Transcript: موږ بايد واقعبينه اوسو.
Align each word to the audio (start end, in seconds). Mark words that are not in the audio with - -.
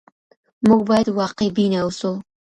موږ 0.67 0.79
بايد 0.89 1.07
واقعبينه 1.17 1.77
اوسو. 1.83 2.11